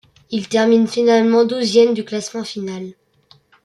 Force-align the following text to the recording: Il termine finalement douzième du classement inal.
Il 0.31 0.47
termine 0.49 0.87
finalement 0.87 1.45
douzième 1.45 1.93
du 1.93 2.03
classement 2.03 2.41
inal. 2.55 2.93